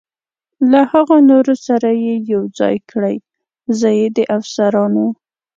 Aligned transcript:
له 0.71 0.81
هغه 0.91 1.17
نورو 1.29 1.53
سره 1.67 1.89
یې 2.03 2.15
یو 2.31 2.43
ځای 2.59 2.75
کړئ، 2.91 3.17
زه 3.79 3.89
یې 3.99 4.07
د 4.17 4.19
افسرانو. 4.37 5.05